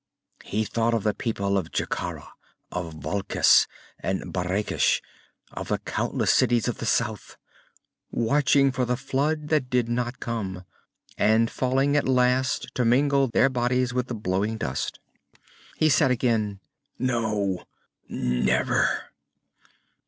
He 0.43 0.65
thought 0.65 0.95
of 0.95 1.03
the 1.03 1.13
people 1.13 1.59
of 1.59 1.71
Jekkara 1.71 2.27
and 2.71 2.91
Valkis 3.03 3.67
and 3.99 4.33
Barrakesh, 4.33 4.99
of 5.51 5.67
the 5.67 5.77
countless 5.77 6.33
cities 6.33 6.67
of 6.67 6.79
the 6.79 6.87
south, 6.87 7.37
watching 8.09 8.71
for 8.71 8.83
the 8.83 8.97
flood 8.97 9.49
that 9.49 9.69
did 9.69 9.87
not 9.89 10.19
come, 10.19 10.65
and 11.19 11.51
falling 11.51 11.95
at 11.95 12.07
last 12.09 12.73
to 12.73 12.83
mingle 12.83 13.27
their 13.27 13.47
bodies 13.47 13.93
with 13.93 14.07
the 14.07 14.15
blowing 14.15 14.57
dust. 14.57 14.99
He 15.77 15.87
said 15.87 16.09
again, 16.09 16.61
"No. 16.97 17.65
Never." 18.09 19.11